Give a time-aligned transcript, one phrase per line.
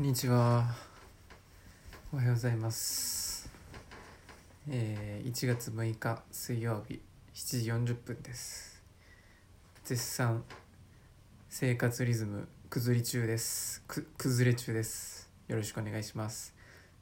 [0.00, 0.64] こんにちは。
[2.10, 3.50] おはようございます。
[4.66, 7.02] えー、1月6日水曜日
[7.34, 8.82] 7時40分です。
[9.84, 10.42] 絶賛
[11.50, 13.82] 生活リズム崩り中です。
[13.86, 15.30] く崩れ中です。
[15.48, 16.54] よろしくお願いします。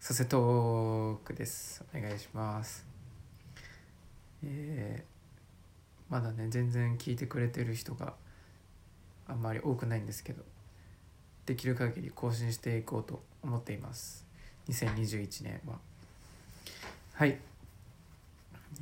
[0.00, 1.84] させトークです。
[1.94, 2.86] お願いします。
[4.42, 8.14] えー、まだね全然聞いてくれてる人が
[9.28, 10.42] あんまり多くないんですけど
[11.46, 14.26] できる限り更新していこうと思っています。
[14.68, 15.78] 2021年は。
[17.14, 17.38] はい。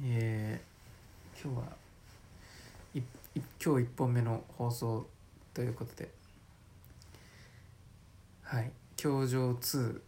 [0.02, 1.72] えー、今日は
[2.94, 3.02] いい
[3.62, 5.06] 今日1本目の放送
[5.52, 6.10] ということで。
[8.42, 10.00] はい「教場2」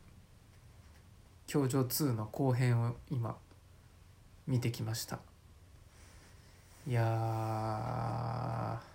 [1.46, 3.36] 「教場2」の後編を今
[4.46, 5.18] 見てきました。
[6.86, 8.86] いやー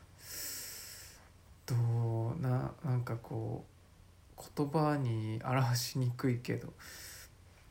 [1.66, 2.42] どう
[3.02, 3.66] なんかこ
[4.38, 6.72] う言葉に表しにくいけど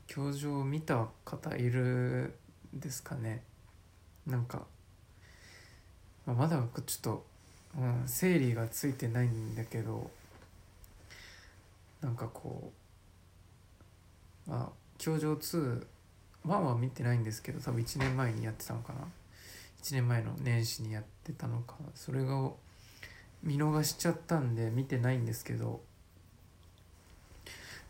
[0.09, 2.35] 教場を見た方いる
[2.75, 3.45] ですかね。
[4.27, 4.67] なんか、
[6.27, 7.25] まあ、まだちょっと、
[7.79, 10.11] うん、整理がついてないんだけど
[12.01, 12.73] なんかこ
[14.49, 15.87] うまあ教場2
[16.45, 19.07] 1は見てないんですけど多分1年前にやってたのかな。
[19.85, 22.51] 1年前の年始にやってたのかそれが
[23.43, 25.81] 見逃しちゃったんで見てないんですけど、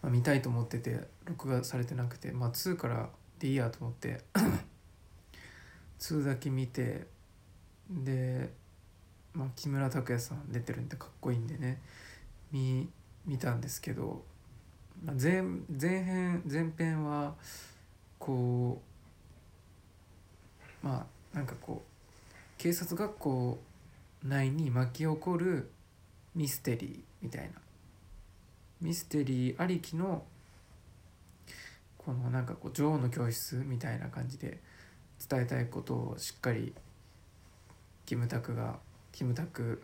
[0.03, 4.21] まあ、見たいと思ってて録画されてなくてまあ2からでいいやと思って
[5.99, 7.07] 2だけ見て
[7.91, 8.51] で、
[9.35, 11.81] まあ、木村拓哉さん出てるんでかっこいいんでね
[12.53, 12.89] 見
[13.27, 14.23] 見たんですけど、
[15.05, 17.35] まあ、前前編前編は
[18.19, 18.81] こ
[20.83, 21.91] うまあなんかこう
[22.59, 23.59] 警察学校
[24.25, 25.71] 内に巻き起こる
[26.35, 27.51] ミステリーみたいな。
[28.81, 30.25] ミステリーありきの
[31.99, 34.59] このなんかこう女王の教室みたいな感じで
[35.29, 36.73] 伝えたいことをしっかり
[38.07, 38.79] キムタクが
[39.13, 39.83] キムタク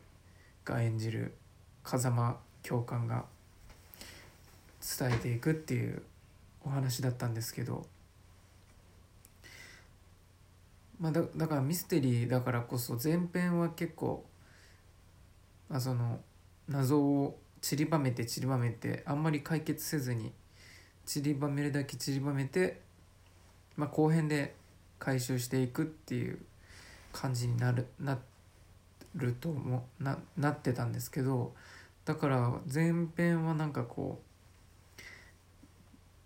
[0.64, 1.34] が演じる
[1.84, 3.26] 風間教官が
[4.98, 6.02] 伝えていくっていう
[6.64, 7.86] お話だったんですけど
[11.00, 14.24] まあ、だだからミステリーだからこそ前編は結構、
[15.68, 16.20] まあ、その
[16.68, 20.32] 謎を散りばめて散りばめてあんまり解決せずに
[21.04, 22.80] 散りばめるだけ散りばめて、
[23.76, 24.54] まあ、後編で
[24.98, 26.38] 回収していくっていう
[27.12, 28.18] 感じになるな
[29.14, 31.54] るともななってたんですけど
[32.04, 34.20] だから前編はなんかこ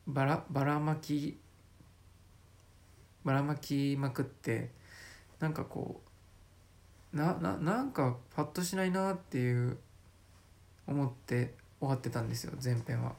[0.06, 1.38] うばらばらまき
[3.24, 4.70] ばらまきまくって
[5.38, 6.00] なんかこ
[7.12, 9.78] うなななんかパッとしないなっていう
[10.86, 13.12] 思って終わってたんですよ前編は。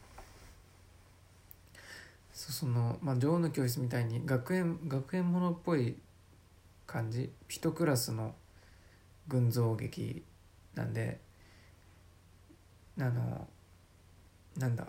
[2.33, 5.97] そそのまあ女王の教室みたいに学園学園ものっぽい
[6.87, 7.31] 感じ？
[7.47, 8.33] 一クラスの
[9.27, 10.23] 群像劇
[10.73, 11.19] なんで
[12.99, 13.47] あの
[14.57, 14.87] なんだ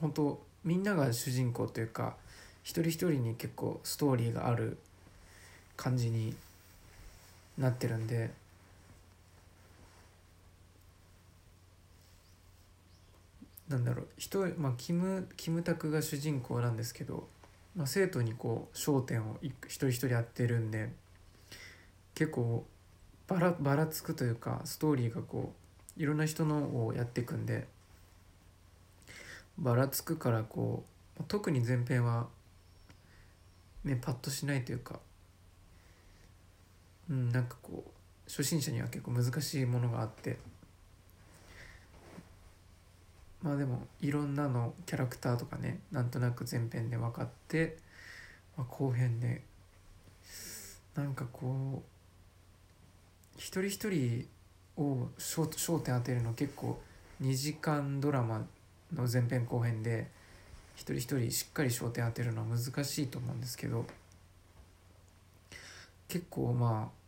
[0.00, 2.16] 本当みんなが主人公というか
[2.62, 4.78] 一人一人に結構ストーリーがある
[5.76, 6.34] 感じに
[7.58, 8.30] なってるんで。
[13.68, 14.08] なんだろう。
[14.16, 17.28] 人、まあ、キムキムタクが主人公なんですけど、
[17.76, 20.90] まあ、生徒にこう焦点を一人一人やってるんで
[22.14, 22.64] 結構
[23.28, 25.52] ばらばらつくというかストーリーがこ
[25.96, 27.68] ういろんな人のをやっていくんで
[29.56, 30.84] ばらつくからこ
[31.20, 32.26] う特に前編は
[33.84, 35.00] ねパッとしないというか。
[37.08, 37.90] うんなんかこう
[38.28, 40.38] 初心者には結構難しいものがあって。
[43.42, 47.78] まあでもいろんなのキャラクターとかねなんとなく前編で分かって、
[48.56, 49.42] まあ、後編で
[50.94, 54.28] なんかこう一人一人
[54.76, 56.78] を焦焦点当てるの結構
[57.22, 58.46] 2時間ドラマ
[58.92, 60.10] の前編後編で
[60.80, 63.84] 一人一人しっかり焦点当てるのは難しいと思うんですけど
[66.08, 67.00] 結構まあ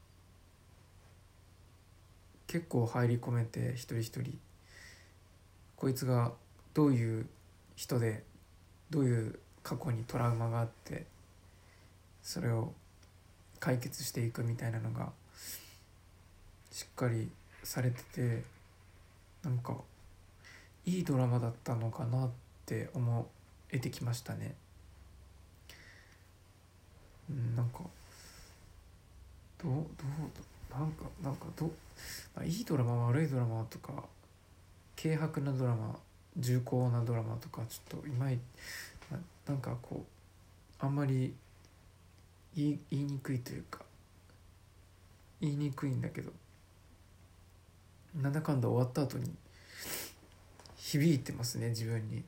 [2.47, 4.39] 結構入り込めて一人一人
[5.75, 6.33] こいつが
[6.75, 7.27] どういう
[7.75, 8.25] 人で
[8.91, 11.07] どういう過去にトラウマがあって
[12.23, 12.75] それを
[13.59, 15.13] 解決していくみたいなのが
[16.71, 17.31] しっかり
[17.63, 18.43] されてて
[19.43, 19.79] なんか
[20.85, 22.31] いいドラマだったのかなっ
[22.67, 23.27] て思
[23.73, 24.55] えてきましたね。
[27.31, 27.81] うん、なんか
[29.63, 31.71] どうどうなんかなんかどう、
[32.37, 34.05] あ、いいドラマ悪いドラマとか
[35.01, 35.99] 軽薄なドラマ
[36.37, 38.39] 重厚なドラマとかちょっといまい
[39.47, 40.05] なんかこ
[40.81, 41.35] うあんまり
[42.55, 43.81] 言い言いにくいというか
[45.41, 46.31] 言いにくいんだけど
[48.21, 49.31] なんだかんだ終わった後に
[50.77, 52.23] 響いてますね自分に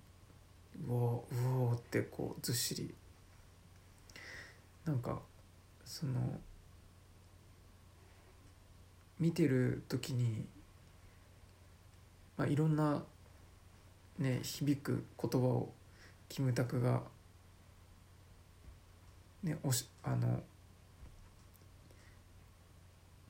[0.88, 2.94] うおうおってこうずっしり。
[4.84, 5.22] なんか
[5.84, 6.12] その
[9.18, 10.44] 見てる時に、
[12.36, 13.02] まあ、いろんな
[14.18, 15.72] ね響く言葉を
[16.28, 17.02] キムタクが
[19.42, 20.42] ねおしあの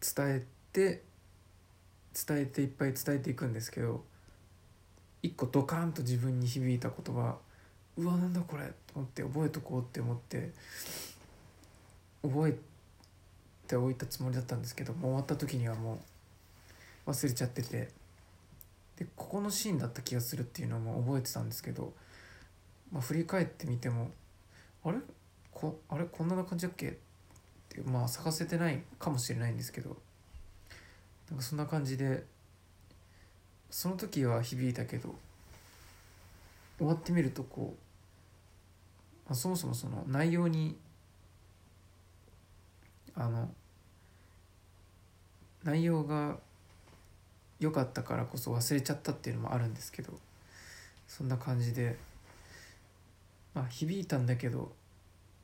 [0.01, 1.03] 伝えて
[2.27, 4.05] 伝えていっぱい伝えていくんですけど
[5.25, 7.39] 一個ドカーンと自分に響いた言葉
[7.97, 10.51] うわなんだこれと思って覚えとこうって思って
[12.23, 12.55] 覚え
[13.67, 15.99] ておいたつもりだったんですけども終わった時にはも
[17.07, 17.89] う忘れちゃってて
[18.99, 21.95] でここのシーンだった気がするっていうのも覚えてたんですけど、
[22.93, 24.11] まあ、振り返ってみても
[24.85, 24.99] あれ？
[25.51, 26.05] こあれ？
[26.05, 26.89] こんな感じだっけ？
[26.89, 26.93] っ
[27.71, 29.97] てまあ探せてないかもしれないんですけど
[31.31, 32.25] なんかそんな感じで
[33.75, 35.13] その時は響いたけど
[36.79, 40.77] 終わってみるとこう、まあ、そもそもその内容に
[43.17, 43.51] あの
[45.65, 46.37] 内容が
[47.59, 50.13] 良かったからこそ忘れちゃったっていうのもあるんですけど
[51.09, 51.97] そんな感じで
[53.55, 54.71] まあ響いたんだけど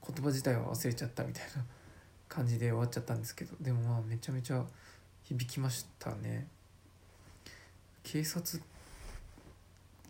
[0.07, 1.65] 言葉自体は忘れちゃったみたいな
[2.29, 4.63] 感じで終わっちゃったんですけどでもまあめちゃめちゃ
[5.25, 6.47] 響きましたね。
[8.13, 8.61] 警察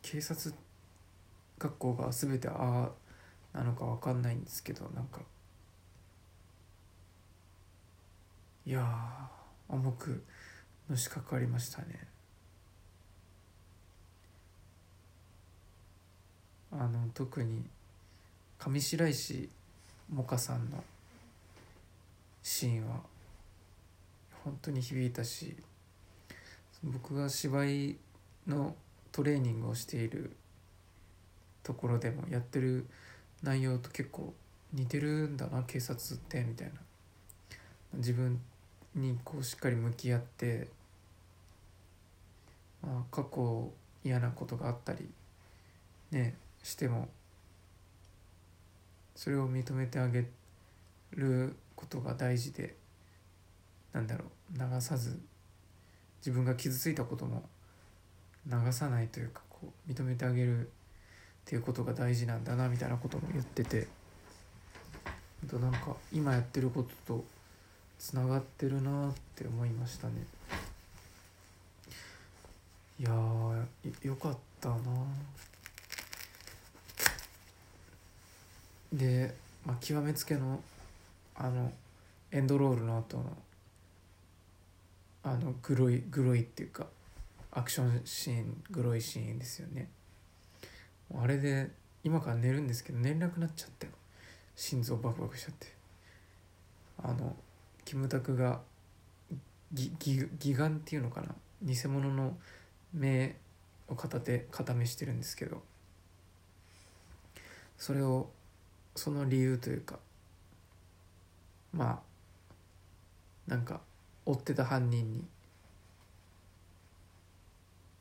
[0.01, 0.55] 警察
[1.59, 2.89] 学校が全てあ
[3.55, 5.21] あなのか分かんないんですけどなんか。
[8.65, 10.25] いやー重く
[10.89, 12.09] のしかかりましたね。
[16.73, 17.65] あの特に
[18.59, 19.51] 上白石
[20.09, 20.83] 萌歌さんの
[22.43, 23.01] シーンは
[24.43, 25.55] 本当に響いたし
[26.83, 27.97] 僕が芝居
[28.47, 28.75] の
[29.13, 30.35] トレーニングをしている
[31.63, 32.87] ところでもやってる
[33.43, 34.33] 内容と結構
[34.73, 36.75] 似てるんだな警察ってみたいな。
[37.95, 38.41] 自分
[38.95, 40.69] にこうしっかり向き合って、
[42.83, 43.73] まあ、過去
[44.05, 45.09] 嫌なことがあったり
[46.11, 47.09] ねしても
[49.15, 50.27] それを認めてあげ
[51.13, 52.77] ることが大事で
[53.93, 54.25] なんだろ
[54.55, 55.19] う流さず
[56.21, 57.49] 自分が傷ついたことも
[58.47, 60.71] 流さないというかこう認めてあげるっ
[61.45, 64.01] ていうことが大事なんだなみたいなことも言ってて。
[65.49, 67.25] となんか今やってることと
[67.99, 70.15] つながってるなって思いましたね。
[72.99, 74.77] いやーよかったな。
[78.93, 79.35] で、
[79.65, 80.61] まあ、極めつけの
[81.35, 81.73] あの
[82.33, 83.25] エンドロールの後の
[85.23, 86.87] あのグロいグロいっていうか
[87.53, 89.89] アクションシーングロいシーンですよね。
[91.15, 91.71] あれで
[92.05, 93.93] 今から寝るんですけど寝れなくなっちゃったよ。
[94.57, 95.67] 心臓バクバクしちゃって。
[97.03, 97.37] あの
[97.85, 98.61] キムタクが
[99.73, 101.35] ぎぎ義眼っていうのかな？
[101.63, 102.37] 偽物の
[102.93, 103.37] 目
[103.89, 105.63] を片手固めしてるんですけど。
[107.77, 108.29] それを
[108.95, 109.99] その理由というか
[111.73, 112.03] ま
[113.49, 113.81] あなんか
[114.27, 115.25] 追ってた犯人に。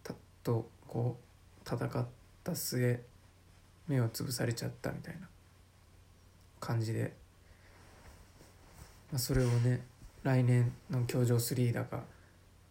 [0.03, 2.07] たとこう戦っ
[2.43, 3.03] た末
[3.87, 5.27] 目を潰されちゃったみたいな
[6.59, 7.13] 感じで、
[9.11, 9.85] まあ、それをね
[10.23, 12.03] 来年の「教場3」だか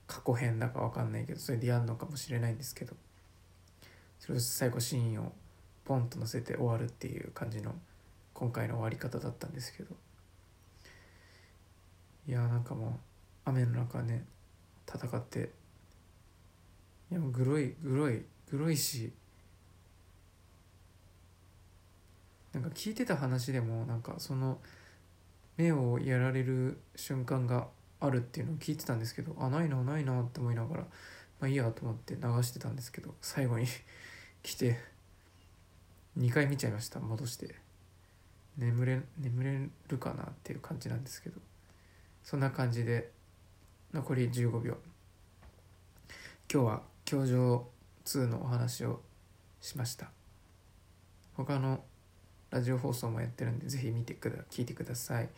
[0.06, 2.94] 過去編だか分かんないけどそれでやるのかもしれないんですけど
[4.20, 5.32] それを最後シーンを
[5.84, 7.74] ポンと載せて終わるっていう感じの
[8.34, 9.94] 今回の終わり方だったんですけど。
[12.28, 12.90] いやーなんかもう
[13.48, 14.24] 雨の中ね
[14.86, 15.50] 戦って。
[17.10, 19.12] いやもうグロいグロいグロいし。
[22.52, 24.58] なんか聞いてた話でもなんかその
[25.56, 27.68] 目をやられる瞬間が
[28.00, 30.88] あるっていうのを聞いてたんですけどあないなないなって思いながらま
[31.42, 33.66] あいいやと思って流してたんですけど最後に
[34.42, 34.80] 来て
[36.18, 37.54] 2回見ちゃいました戻して。
[38.56, 41.40] 眠れ眠れるかなっていう感じなんですけど。
[42.28, 43.10] そんな感じで
[43.92, 44.76] 残り15秒。
[46.52, 47.66] 今日は「教場
[48.04, 49.02] 2」のお話を
[49.60, 50.10] しました。
[51.34, 51.82] 他の
[52.50, 55.28] ラジオ放送もやってるんでぜひ見てくだ聞いてください。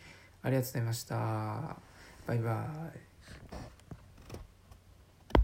[0.41, 1.77] ありがとうございました。
[2.27, 3.10] バイバイ。